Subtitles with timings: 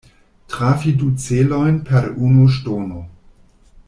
[0.49, 3.03] Trafi du celojn per unu ŝtono.